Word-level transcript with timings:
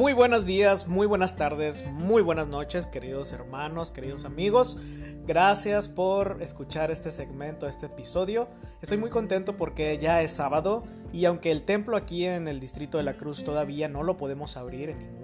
Muy 0.00 0.14
buenos 0.14 0.46
días, 0.46 0.88
muy 0.88 1.06
buenas 1.06 1.36
tardes, 1.36 1.84
muy 1.92 2.22
buenas 2.22 2.48
noches, 2.48 2.86
queridos 2.86 3.34
hermanos, 3.34 3.92
queridos 3.92 4.24
amigos. 4.24 4.78
Gracias 5.26 5.88
por 5.88 6.38
escuchar 6.40 6.90
este 6.90 7.10
segmento, 7.10 7.66
este 7.68 7.84
episodio. 7.84 8.48
Estoy 8.80 8.96
muy 8.96 9.10
contento 9.10 9.58
porque 9.58 9.98
ya 9.98 10.22
es 10.22 10.30
sábado 10.30 10.84
y 11.12 11.26
aunque 11.26 11.50
el 11.50 11.64
templo 11.64 11.98
aquí 11.98 12.24
en 12.24 12.48
el 12.48 12.60
distrito 12.60 12.96
de 12.96 13.04
la 13.04 13.18
Cruz 13.18 13.44
todavía 13.44 13.88
no 13.88 14.02
lo 14.02 14.16
podemos 14.16 14.56
abrir 14.56 14.88
en, 14.88 14.98
ningún, 15.00 15.19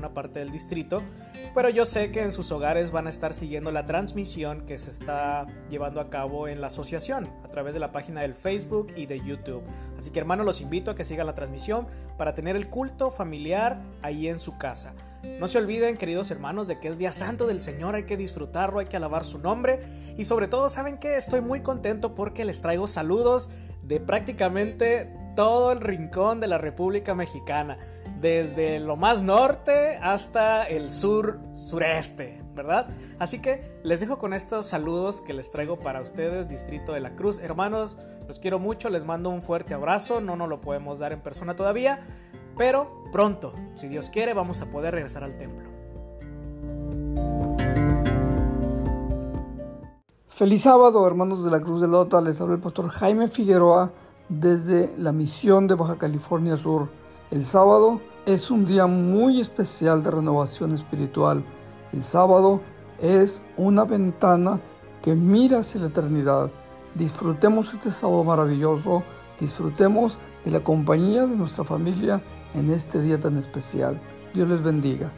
ninguna 0.00 0.14
parte 0.14 0.38
del 0.38 0.50
distrito, 0.50 1.02
pero 1.54 1.68
yo 1.68 1.84
sé 1.84 2.10
que 2.10 2.22
en 2.22 2.32
sus 2.32 2.50
hogares 2.52 2.90
van 2.90 3.06
a 3.06 3.10
estar 3.10 3.34
siguiendo 3.34 3.70
la 3.70 3.84
transmisión 3.84 4.64
que 4.64 4.78
se 4.78 4.88
está 4.88 5.46
llevando 5.68 6.00
a 6.00 6.08
cabo 6.08 6.48
en 6.48 6.62
la 6.62 6.68
asociación 6.68 7.30
a 7.44 7.50
través 7.50 7.74
de 7.74 7.80
la 7.80 7.92
página 7.92 8.22
del 8.22 8.34
Facebook 8.34 8.88
y 8.96 9.04
de 9.04 9.20
YouTube. 9.20 9.62
Así 9.98 10.10
que 10.10 10.18
hermanos, 10.18 10.46
los 10.46 10.62
invito 10.62 10.90
a 10.90 10.94
que 10.94 11.04
sigan 11.04 11.26
la 11.26 11.34
transmisión 11.34 11.86
para 12.16 12.34
tener 12.34 12.56
el 12.56 12.70
culto 12.70 13.10
familiar 13.10 13.82
ahí 14.00 14.28
en 14.28 14.38
su 14.38 14.56
casa. 14.56 14.94
No 15.38 15.48
se 15.48 15.58
olviden, 15.58 15.98
queridos 15.98 16.30
hermanos, 16.30 16.66
de 16.66 16.80
que 16.80 16.88
es 16.88 16.96
día 16.96 17.12
santo 17.12 17.46
del 17.46 17.60
Señor, 17.60 17.94
hay 17.94 18.04
que 18.04 18.16
disfrutarlo, 18.16 18.78
hay 18.78 18.86
que 18.86 18.96
alabar 18.96 19.24
su 19.24 19.38
nombre 19.38 19.80
y 20.16 20.24
sobre 20.24 20.48
todo, 20.48 20.70
¿saben 20.70 20.96
que 20.96 21.16
Estoy 21.16 21.42
muy 21.42 21.60
contento 21.60 22.14
porque 22.14 22.46
les 22.46 22.62
traigo 22.62 22.86
saludos 22.86 23.50
de 23.82 24.00
prácticamente 24.00 25.12
todo 25.36 25.72
el 25.72 25.80
rincón 25.80 26.40
de 26.40 26.46
la 26.46 26.56
República 26.56 27.14
Mexicana 27.14 27.76
desde 28.20 28.80
lo 28.80 28.96
más 28.96 29.22
norte 29.22 29.98
hasta 30.02 30.64
el 30.64 30.90
sur 30.90 31.40
sureste, 31.54 32.42
¿verdad? 32.54 32.88
Así 33.18 33.40
que 33.40 33.80
les 33.82 34.00
dejo 34.00 34.18
con 34.18 34.34
estos 34.34 34.66
saludos 34.66 35.20
que 35.20 35.32
les 35.32 35.50
traigo 35.50 35.78
para 35.78 36.00
ustedes, 36.00 36.48
Distrito 36.48 36.92
de 36.92 37.00
la 37.00 37.14
Cruz. 37.16 37.40
Hermanos, 37.40 37.96
los 38.28 38.38
quiero 38.38 38.58
mucho, 38.58 38.90
les 38.90 39.04
mando 39.04 39.30
un 39.30 39.40
fuerte 39.40 39.74
abrazo, 39.74 40.20
no 40.20 40.36
nos 40.36 40.48
lo 40.48 40.60
podemos 40.60 40.98
dar 40.98 41.12
en 41.12 41.20
persona 41.20 41.56
todavía, 41.56 42.00
pero 42.56 43.04
pronto, 43.10 43.54
si 43.74 43.88
Dios 43.88 44.10
quiere, 44.10 44.34
vamos 44.34 44.60
a 44.60 44.70
poder 44.70 44.94
regresar 44.94 45.24
al 45.24 45.36
templo. 45.36 45.70
Feliz 50.28 50.62
sábado, 50.62 51.06
hermanos 51.06 51.44
de 51.44 51.50
la 51.50 51.60
Cruz 51.60 51.80
de 51.80 51.88
Lota, 51.88 52.20
les 52.20 52.40
habla 52.40 52.54
el 52.54 52.60
pastor 52.60 52.88
Jaime 52.88 53.28
Figueroa 53.28 53.92
desde 54.28 54.90
la 54.96 55.12
misión 55.12 55.66
de 55.66 55.74
Baja 55.74 55.98
California 55.98 56.56
Sur. 56.56 56.88
El 57.30 57.46
sábado 57.46 58.00
es 58.32 58.50
un 58.50 58.64
día 58.64 58.86
muy 58.86 59.40
especial 59.40 60.02
de 60.02 60.10
renovación 60.10 60.72
espiritual. 60.72 61.42
El 61.92 62.04
sábado 62.04 62.60
es 63.02 63.42
una 63.56 63.84
ventana 63.84 64.60
que 65.02 65.14
mira 65.14 65.58
hacia 65.58 65.80
la 65.80 65.88
eternidad. 65.88 66.50
Disfrutemos 66.94 67.72
este 67.72 67.90
sábado 67.90 68.22
maravilloso, 68.22 69.02
disfrutemos 69.40 70.18
de 70.44 70.52
la 70.52 70.60
compañía 70.60 71.26
de 71.26 71.34
nuestra 71.34 71.64
familia 71.64 72.20
en 72.54 72.70
este 72.70 73.00
día 73.00 73.18
tan 73.18 73.36
especial. 73.36 74.00
Dios 74.32 74.48
les 74.48 74.62
bendiga. 74.62 75.10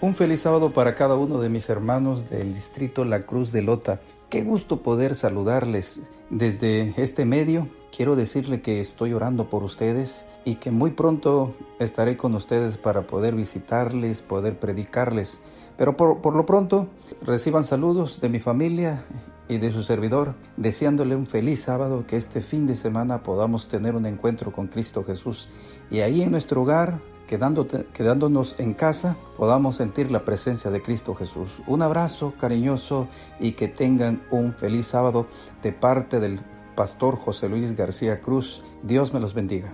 Un 0.00 0.14
feliz 0.14 0.40
sábado 0.40 0.72
para 0.72 0.94
cada 0.94 1.14
uno 1.14 1.40
de 1.40 1.48
mis 1.48 1.70
hermanos 1.70 2.28
del 2.28 2.52
distrito 2.52 3.04
La 3.04 3.24
Cruz 3.24 3.52
de 3.52 3.62
Lota. 3.62 4.00
Qué 4.28 4.42
gusto 4.42 4.82
poder 4.82 5.14
saludarles 5.14 6.00
desde 6.28 6.92
este 6.96 7.24
medio 7.24 7.68
Quiero 7.94 8.16
decirle 8.16 8.62
que 8.62 8.80
estoy 8.80 9.12
orando 9.12 9.50
por 9.50 9.62
ustedes 9.62 10.24
y 10.46 10.54
que 10.54 10.70
muy 10.70 10.92
pronto 10.92 11.54
estaré 11.78 12.16
con 12.16 12.34
ustedes 12.34 12.78
para 12.78 13.06
poder 13.06 13.34
visitarles, 13.34 14.22
poder 14.22 14.58
predicarles. 14.58 15.42
Pero 15.76 15.94
por, 15.94 16.34
lo 16.34 16.46
pronto 16.46 16.88
reciban 17.20 17.64
saludos 17.64 18.22
de 18.22 18.30
mi 18.30 18.40
familia 18.40 19.04
y 19.46 19.58
de 19.58 19.70
su 19.70 19.82
servidor, 19.82 20.34
deseándole 20.56 21.14
un 21.14 21.26
feliz 21.26 21.64
sábado, 21.64 22.06
que 22.06 22.16
este 22.16 22.40
fin 22.40 22.66
de 22.66 22.76
semana 22.76 23.22
podamos 23.22 23.68
tener 23.68 23.94
un 23.94 24.06
encuentro 24.06 24.52
con 24.52 24.68
Cristo 24.68 25.04
Jesús 25.04 25.50
y 25.90 26.00
ahí 26.00 26.22
en 26.22 26.30
nuestro 26.30 26.62
hogar 26.62 26.98
quedándonos 27.26 28.56
en 28.58 28.74
casa, 28.74 29.16
podamos 29.36 29.76
sentir 29.76 30.10
la 30.10 30.24
presencia 30.24 30.70
de 30.70 30.82
Cristo 30.82 31.14
Jesús. 31.14 31.62
Un 31.66 31.82
abrazo 31.82 32.34
cariñoso 32.38 33.08
y 33.40 33.52
que 33.52 33.68
tengan 33.68 34.22
un 34.30 34.52
feliz 34.52 34.88
sábado 34.88 35.26
de 35.62 35.72
parte 35.72 36.20
del 36.20 36.40
Pastor 36.74 37.16
José 37.16 37.48
Luis 37.48 37.74
García 37.74 38.20
Cruz. 38.20 38.62
Dios 38.82 39.12
me 39.12 39.20
los 39.20 39.34
bendiga. 39.34 39.72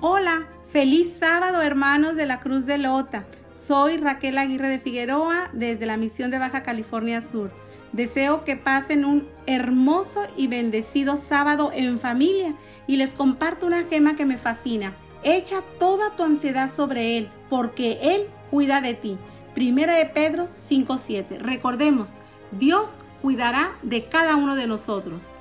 Hola, 0.00 0.46
feliz 0.68 1.14
sábado 1.18 1.62
hermanos 1.62 2.16
de 2.16 2.26
la 2.26 2.40
Cruz 2.40 2.66
de 2.66 2.78
Lota. 2.78 3.26
Soy 3.66 3.96
Raquel 3.96 4.38
Aguirre 4.38 4.68
de 4.68 4.78
Figueroa 4.78 5.50
desde 5.52 5.86
la 5.86 5.96
misión 5.96 6.30
de 6.30 6.38
Baja 6.38 6.62
California 6.62 7.20
Sur. 7.20 7.50
Deseo 7.92 8.44
que 8.44 8.56
pasen 8.56 9.04
un 9.04 9.26
hermoso 9.46 10.22
y 10.36 10.46
bendecido 10.48 11.16
sábado 11.16 11.70
en 11.72 11.98
familia 11.98 12.54
y 12.86 12.96
les 12.96 13.12
comparto 13.12 13.66
una 13.66 13.84
gema 13.84 14.16
que 14.16 14.26
me 14.26 14.36
fascina. 14.36 14.94
Echa 15.22 15.62
toda 15.78 16.14
tu 16.14 16.22
ansiedad 16.22 16.70
sobre 16.74 17.16
Él, 17.16 17.28
porque 17.48 17.98
Él 18.02 18.26
cuida 18.50 18.80
de 18.80 18.94
ti. 18.94 19.18
Primera 19.54 19.96
de 19.96 20.06
Pedro 20.06 20.46
5.7. 20.48 21.38
Recordemos, 21.38 22.10
Dios 22.52 22.98
cuidará 23.22 23.72
de 23.82 24.04
cada 24.04 24.36
uno 24.36 24.54
de 24.54 24.66
nosotros. 24.66 25.32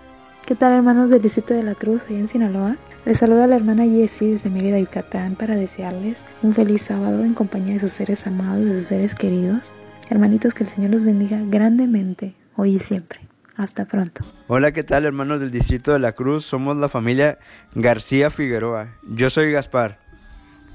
¿Qué 0.46 0.54
tal 0.54 0.74
hermanos 0.74 1.10
del 1.10 1.24
Distrito 1.24 1.56
de 1.56 1.64
la 1.64 1.74
Cruz, 1.74 2.06
allá 2.08 2.20
en 2.20 2.28
Sinaloa? 2.28 2.78
Les 3.04 3.18
saluda 3.18 3.48
la 3.48 3.56
hermana 3.56 3.84
Jessie 3.84 4.34
desde 4.34 4.52
Mérida, 4.52 4.78
Yucatán, 4.78 5.36
para 5.36 5.56
desearles 5.56 6.20
un 6.44 6.54
feliz 6.54 6.84
sábado 6.84 7.24
en 7.24 7.34
compañía 7.34 7.74
de 7.74 7.80
sus 7.80 7.94
seres 7.94 8.28
amados, 8.28 8.64
de 8.64 8.76
sus 8.76 8.86
seres 8.86 9.16
queridos. 9.16 9.76
Hermanitos, 10.08 10.54
que 10.54 10.64
el 10.64 10.70
Señor 10.70 10.92
los 10.92 11.04
bendiga 11.04 11.40
grandemente, 11.48 12.36
hoy 12.56 12.76
y 12.76 12.80
siempre. 12.80 13.22
Hasta 13.58 13.86
pronto. 13.86 14.24
Hola, 14.48 14.72
¿qué 14.72 14.84
tal 14.84 15.06
hermanos 15.06 15.40
del 15.40 15.50
Distrito 15.50 15.94
de 15.94 16.00
la 16.00 16.12
Cruz? 16.12 16.46
Somos 16.46 16.78
la 16.78 16.90
familia 16.90 17.40
García 17.74 18.30
Figueroa. 18.30 19.00
Yo 19.02 19.32
soy 19.32 19.52
Gaspar. 19.52 19.98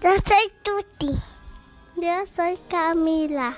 Yo 0.02 0.10
soy 0.10 0.52
Tuti. 0.64 1.14
Yo 1.94 2.26
soy 2.26 2.58
Camila. 2.68 3.54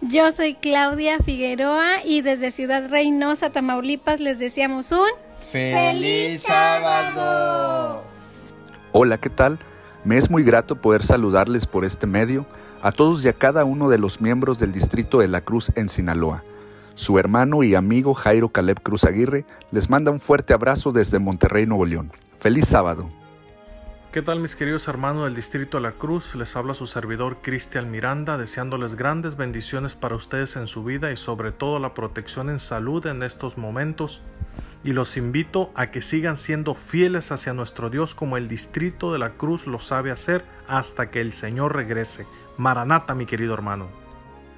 Yo 0.00 0.32
soy 0.32 0.54
Claudia 0.54 1.18
Figueroa 1.18 2.02
y 2.02 2.22
desde 2.22 2.50
Ciudad 2.50 2.88
Reynosa, 2.88 3.50
Tamaulipas, 3.50 4.20
les 4.20 4.38
deseamos 4.38 4.90
un 4.92 5.08
¡Feliz 5.50 6.42
sábado! 6.42 8.04
Hola, 8.92 9.18
¿qué 9.18 9.30
tal? 9.30 9.58
Me 10.04 10.16
es 10.16 10.30
muy 10.30 10.44
grato 10.44 10.76
poder 10.76 11.02
saludarles 11.02 11.66
por 11.66 11.84
este 11.84 12.06
medio 12.06 12.46
a 12.82 12.92
todos 12.92 13.24
y 13.24 13.28
a 13.28 13.32
cada 13.32 13.64
uno 13.64 13.88
de 13.88 13.98
los 13.98 14.20
miembros 14.20 14.60
del 14.60 14.70
Distrito 14.70 15.18
de 15.18 15.26
la 15.26 15.40
Cruz 15.40 15.72
en 15.74 15.88
Sinaloa. 15.88 16.44
Su 16.94 17.18
hermano 17.18 17.64
y 17.64 17.74
amigo 17.74 18.14
Jairo 18.14 18.50
Caleb 18.50 18.80
Cruz 18.80 19.02
Aguirre 19.02 19.44
les 19.72 19.90
manda 19.90 20.12
un 20.12 20.20
fuerte 20.20 20.54
abrazo 20.54 20.92
desde 20.92 21.18
Monterrey, 21.18 21.66
Nuevo 21.66 21.84
León. 21.84 22.12
¡Feliz 22.38 22.68
sábado! 22.68 23.10
¿Qué 24.12 24.22
tal 24.22 24.38
mis 24.38 24.54
queridos 24.54 24.86
hermanos 24.86 25.24
del 25.24 25.34
Distrito 25.34 25.78
de 25.78 25.82
la 25.82 25.92
Cruz? 25.92 26.36
Les 26.36 26.54
habla 26.54 26.74
su 26.74 26.86
servidor 26.86 27.38
Cristian 27.42 27.90
Miranda, 27.90 28.38
deseándoles 28.38 28.94
grandes 28.94 29.36
bendiciones 29.36 29.96
para 29.96 30.14
ustedes 30.14 30.54
en 30.56 30.68
su 30.68 30.84
vida 30.84 31.10
y 31.10 31.16
sobre 31.16 31.50
todo 31.50 31.80
la 31.80 31.94
protección 31.94 32.50
en 32.50 32.60
salud 32.60 33.04
en 33.06 33.24
estos 33.24 33.58
momentos. 33.58 34.22
Y 34.82 34.92
los 34.92 35.16
invito 35.16 35.70
a 35.74 35.90
que 35.90 36.00
sigan 36.00 36.36
siendo 36.36 36.74
fieles 36.74 37.32
hacia 37.32 37.52
nuestro 37.52 37.90
Dios 37.90 38.14
como 38.14 38.36
el 38.36 38.48
Distrito 38.48 39.12
de 39.12 39.18
la 39.18 39.34
Cruz 39.34 39.66
lo 39.66 39.78
sabe 39.78 40.10
hacer 40.10 40.44
hasta 40.68 41.10
que 41.10 41.20
el 41.20 41.32
Señor 41.32 41.76
regrese. 41.76 42.26
Maranata, 42.56 43.14
mi 43.14 43.26
querido 43.26 43.52
hermano. 43.52 43.88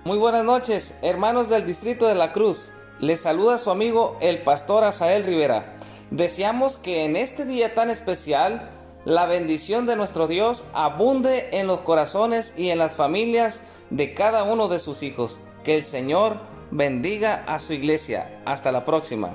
Muy 0.04 0.18
buenas 0.18 0.44
noches, 0.44 0.96
hermanos 1.02 1.48
del 1.48 1.66
Distrito 1.66 2.06
de 2.06 2.14
la 2.14 2.32
Cruz. 2.32 2.72
Les 3.00 3.20
saluda 3.20 3.58
su 3.58 3.70
amigo 3.70 4.16
el 4.20 4.42
pastor 4.42 4.84
Asael 4.84 5.24
Rivera. 5.24 5.76
Deseamos 6.10 6.76
que 6.76 7.04
en 7.04 7.16
este 7.16 7.44
día 7.44 7.74
tan 7.74 7.90
especial 7.90 8.70
la 9.04 9.26
bendición 9.26 9.86
de 9.86 9.96
nuestro 9.96 10.28
Dios 10.28 10.64
abunde 10.72 11.48
en 11.52 11.66
los 11.66 11.80
corazones 11.80 12.54
y 12.56 12.70
en 12.70 12.78
las 12.78 12.94
familias 12.94 13.62
de 13.90 14.14
cada 14.14 14.44
uno 14.44 14.68
de 14.68 14.78
sus 14.78 15.02
hijos. 15.02 15.40
Que 15.64 15.76
el 15.76 15.82
Señor 15.82 16.36
bendiga 16.70 17.44
a 17.46 17.58
su 17.58 17.72
iglesia. 17.72 18.40
Hasta 18.44 18.70
la 18.70 18.84
próxima. 18.84 19.30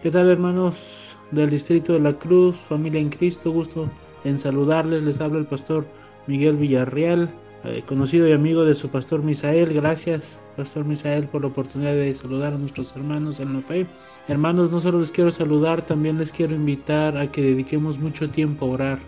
¿Qué 0.00 0.12
tal 0.12 0.28
hermanos 0.28 1.16
del 1.32 1.50
Distrito 1.50 1.92
de 1.92 1.98
la 1.98 2.16
Cruz, 2.16 2.54
familia 2.54 3.00
en 3.00 3.08
Cristo? 3.08 3.50
Gusto 3.50 3.90
en 4.22 4.38
saludarles. 4.38 5.02
Les 5.02 5.20
habla 5.20 5.40
el 5.40 5.46
pastor 5.46 5.84
Miguel 6.28 6.56
Villarreal, 6.56 7.28
eh, 7.64 7.82
conocido 7.84 8.28
y 8.28 8.32
amigo 8.32 8.64
de 8.64 8.76
su 8.76 8.88
pastor 8.90 9.24
Misael. 9.24 9.74
Gracias, 9.74 10.38
pastor 10.56 10.84
Misael, 10.84 11.26
por 11.26 11.40
la 11.40 11.48
oportunidad 11.48 11.94
de 11.94 12.14
saludar 12.14 12.52
a 12.52 12.58
nuestros 12.58 12.94
hermanos 12.94 13.40
en 13.40 13.54
la 13.54 13.60
fe. 13.60 13.88
Hermanos, 14.28 14.70
no 14.70 14.80
solo 14.80 15.00
les 15.00 15.10
quiero 15.10 15.32
saludar, 15.32 15.84
también 15.84 16.18
les 16.18 16.30
quiero 16.30 16.54
invitar 16.54 17.18
a 17.18 17.32
que 17.32 17.42
dediquemos 17.42 17.98
mucho 17.98 18.30
tiempo 18.30 18.66
a 18.66 18.68
orar. 18.68 18.98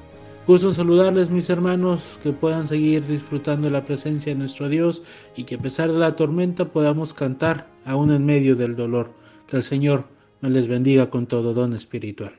Gusto 0.49 0.70
en 0.70 0.75
saludarles 0.75 1.31
mis 1.31 1.50
hermanos, 1.50 2.19
que 2.20 2.32
puedan 2.32 2.67
seguir 2.67 3.06
disfrutando 3.06 3.69
de 3.69 3.75
la 3.75 3.85
presencia 3.85 4.32
de 4.32 4.41
nuestro 4.41 4.69
Dios 4.69 5.05
y 5.37 5.44
que 5.44 5.55
a 5.55 5.59
pesar 5.59 5.93
de 5.93 6.00
la 6.00 6.17
tormenta 6.17 6.65
podamos 6.65 7.15
cantar 7.15 7.69
aún 7.85 8.11
en 8.11 8.26
medio 8.26 8.56
del 8.56 8.75
dolor. 8.75 9.12
Que 9.47 9.56
el 9.56 9.62
Señor 9.62 10.05
les 10.49 10.69
bendiga 10.69 11.11
con 11.11 11.27
todo 11.27 11.53
don 11.53 11.75
espiritual. 11.75 12.33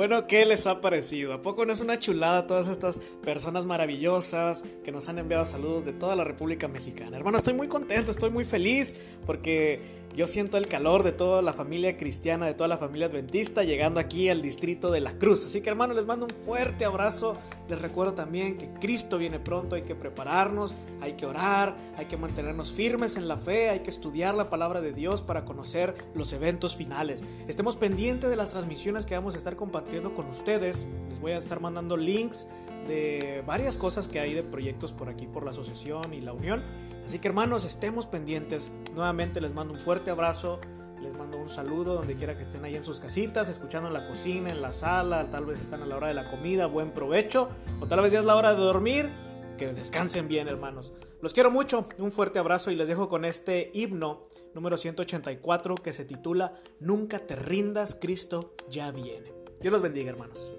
bueno, 0.00 0.26
¿qué 0.26 0.46
les 0.46 0.66
ha 0.66 0.80
parecido? 0.80 1.34
¿A 1.34 1.42
poco 1.42 1.66
no 1.66 1.74
es 1.74 1.82
una 1.82 1.98
chulada 1.98 2.46
todas 2.46 2.68
estas 2.68 3.00
personas 3.22 3.66
maravillosas 3.66 4.64
que 4.82 4.92
nos 4.92 5.10
han 5.10 5.18
enviado 5.18 5.44
saludos 5.44 5.84
de 5.84 5.92
toda 5.92 6.16
la 6.16 6.24
República 6.24 6.68
Mexicana? 6.68 7.18
Hermano, 7.18 7.36
estoy 7.36 7.52
muy 7.52 7.68
contento, 7.68 8.10
estoy 8.10 8.30
muy 8.30 8.46
feliz 8.46 8.94
porque 9.26 9.82
Yo 10.16 10.26
siento 10.26 10.56
el 10.56 10.66
calor 10.66 11.04
de 11.04 11.12
toda 11.12 11.40
la 11.40 11.52
familia 11.52 11.96
cristiana, 11.96 12.44
de 12.44 12.54
toda 12.54 12.66
la 12.66 12.78
familia 12.78 13.06
adventista, 13.06 13.62
llegando 13.62 14.00
aquí 14.00 14.28
al 14.28 14.42
distrito 14.42 14.90
de 14.90 15.00
la 15.00 15.12
Cruz. 15.12 15.44
Así 15.44 15.60
que 15.60 15.70
hermanos, 15.70 15.94
les 15.94 16.06
mando 16.06 16.26
un 16.26 16.34
fuerte 16.34 16.84
abrazo. 16.84 17.36
Les 17.68 17.80
recuerdo 17.80 18.14
también 18.14 18.58
que 18.58 18.68
Cristo 18.80 19.18
viene 19.18 19.38
pronto, 19.38 19.76
hay 19.76 19.82
que 19.82 19.94
prepararnos, 19.94 20.74
hay 21.00 21.12
que 21.12 21.26
orar, 21.26 21.76
hay 21.96 22.06
que 22.06 22.16
mantenernos 22.16 22.72
firmes 22.72 23.16
en 23.16 23.28
la 23.28 23.38
fe, 23.38 23.70
hay 23.70 23.80
que 23.80 23.90
estudiar 23.90 24.34
la 24.34 24.50
palabra 24.50 24.80
de 24.80 24.92
Dios 24.92 25.22
para 25.22 25.44
conocer 25.44 25.94
los 26.14 26.32
eventos 26.32 26.74
finales. 26.74 27.22
Estemos 27.46 27.76
pendientes 27.76 28.30
de 28.30 28.36
las 28.36 28.50
transmisiones 28.50 29.06
que 29.06 29.14
vamos 29.14 29.34
a 29.34 29.38
estar 29.38 29.54
compartiendo 29.54 30.12
con 30.12 30.26
ustedes. 30.26 30.88
Les 31.08 31.20
voy 31.20 31.32
a 31.32 31.38
estar 31.38 31.60
mandando 31.60 31.96
links 31.96 32.48
de 32.86 33.42
varias 33.46 33.76
cosas 33.76 34.08
que 34.08 34.20
hay 34.20 34.34
de 34.34 34.42
proyectos 34.42 34.92
por 34.92 35.08
aquí, 35.08 35.26
por 35.26 35.44
la 35.44 35.50
asociación 35.50 36.14
y 36.14 36.20
la 36.20 36.32
unión. 36.32 36.62
Así 37.04 37.18
que 37.18 37.28
hermanos, 37.28 37.64
estemos 37.64 38.06
pendientes. 38.06 38.70
Nuevamente 38.94 39.40
les 39.40 39.54
mando 39.54 39.74
un 39.74 39.80
fuerte 39.80 40.10
abrazo. 40.10 40.60
Les 41.00 41.14
mando 41.14 41.38
un 41.38 41.48
saludo 41.48 41.94
donde 41.94 42.14
quiera 42.14 42.36
que 42.36 42.42
estén 42.42 42.62
ahí 42.64 42.76
en 42.76 42.84
sus 42.84 43.00
casitas, 43.00 43.48
escuchando 43.48 43.88
en 43.88 43.94
la 43.94 44.06
cocina, 44.06 44.50
en 44.50 44.60
la 44.60 44.72
sala, 44.74 45.30
tal 45.30 45.46
vez 45.46 45.58
están 45.58 45.82
a 45.82 45.86
la 45.86 45.96
hora 45.96 46.08
de 46.08 46.14
la 46.14 46.28
comida, 46.28 46.66
buen 46.66 46.92
provecho, 46.92 47.48
o 47.80 47.86
tal 47.86 48.02
vez 48.02 48.12
ya 48.12 48.18
es 48.18 48.26
la 48.26 48.36
hora 48.36 48.52
de 48.52 48.60
dormir. 48.60 49.10
Que 49.56 49.72
descansen 49.72 50.28
bien, 50.28 50.48
hermanos. 50.48 50.92
Los 51.22 51.32
quiero 51.32 51.50
mucho, 51.50 51.86
un 51.98 52.12
fuerte 52.12 52.38
abrazo 52.38 52.70
y 52.70 52.76
les 52.76 52.88
dejo 52.88 53.08
con 53.08 53.24
este 53.24 53.70
himno 53.74 54.22
número 54.54 54.76
184 54.76 55.74
que 55.76 55.92
se 55.92 56.04
titula 56.04 56.54
Nunca 56.80 57.18
te 57.18 57.36
rindas, 57.36 57.94
Cristo 57.94 58.54
ya 58.68 58.90
viene. 58.90 59.32
Dios 59.60 59.72
los 59.72 59.82
bendiga, 59.82 60.10
hermanos. 60.10 60.54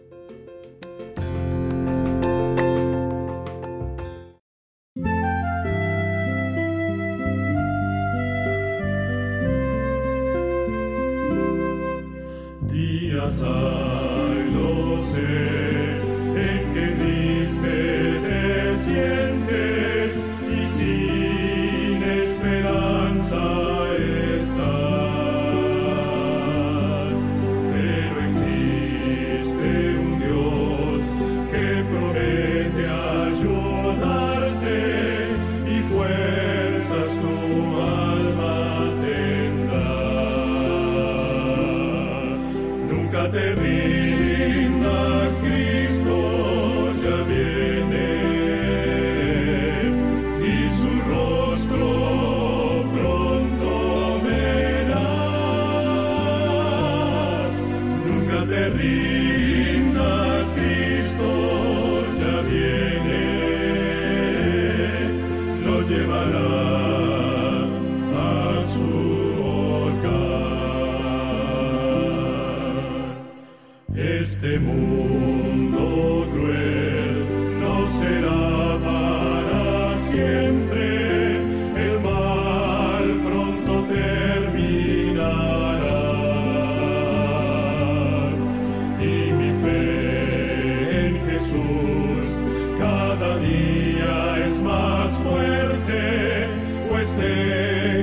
Sé 13.41 13.80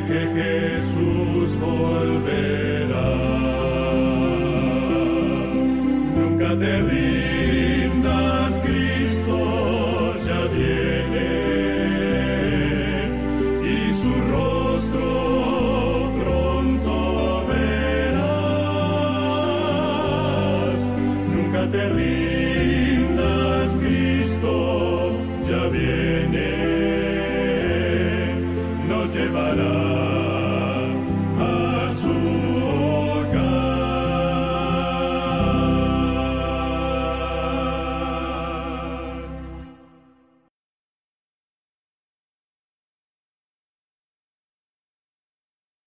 que 0.06 0.20
Jesús 0.34 1.54
volverá. 1.56 2.07